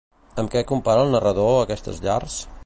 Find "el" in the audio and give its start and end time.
1.09-1.13